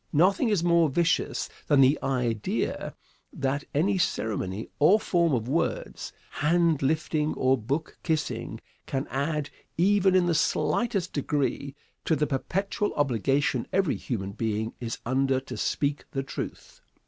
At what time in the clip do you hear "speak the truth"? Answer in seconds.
15.55-16.81